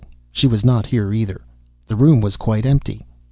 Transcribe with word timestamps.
She 0.31 0.47
was 0.47 0.65
not 0.65 0.87
here 0.87 1.13
either. 1.13 1.41
The 1.85 1.95
room 1.95 2.21
was 2.21 2.35
quite 2.35 2.65
empty. 2.65 3.05